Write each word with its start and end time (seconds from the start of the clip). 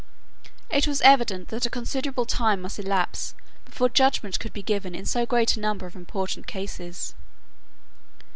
It 0.71 0.87
was 0.87 0.99
evident 1.01 1.49
that 1.49 1.67
a 1.67 1.69
considerable 1.69 2.25
time 2.25 2.61
must 2.63 2.79
elapse 2.79 3.35
before 3.65 3.87
judgment 3.87 4.39
could 4.39 4.51
be 4.51 4.63
given 4.63 4.95
in 4.95 5.05
so 5.05 5.27
great 5.27 5.55
a 5.55 5.59
number 5.59 5.85
of 5.85 5.95
important 5.95 6.47
cases. 6.47 7.13